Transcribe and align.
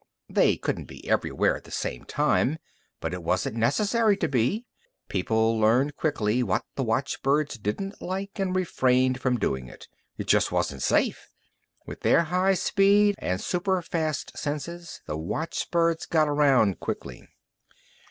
They 0.27 0.57
couldn't 0.57 0.85
be 0.85 1.07
everywhere 1.07 1.55
at 1.55 1.63
the 1.63 1.69
same 1.69 2.05
time, 2.05 2.57
but 3.01 3.13
it 3.13 3.21
wasn't 3.21 3.55
necessary 3.57 4.17
to 4.17 4.27
be. 4.27 4.65
People 5.09 5.59
learned 5.59 5.95
quickly 5.95 6.41
what 6.41 6.65
the 6.73 6.81
watchbirds 6.83 7.59
didn't 7.59 8.01
like 8.01 8.39
and 8.39 8.55
refrained 8.55 9.21
from 9.21 9.37
doing 9.37 9.67
it. 9.67 9.87
It 10.17 10.25
just 10.25 10.51
wasn't 10.51 10.81
safe. 10.81 11.29
With 11.85 11.99
their 12.01 12.23
high 12.23 12.55
speed 12.55 13.13
and 13.19 13.39
superfast 13.39 14.35
senses, 14.35 15.03
the 15.05 15.19
watchbirds 15.19 16.07
got 16.07 16.27
around 16.27 16.79
quickly. 16.79 17.27